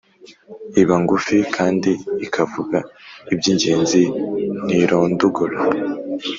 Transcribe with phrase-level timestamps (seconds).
[0.81, 1.91] iba ngufi kandi
[2.25, 2.77] ikavuga
[3.33, 4.03] iby’ingenzi
[4.65, 5.55] ntirondogore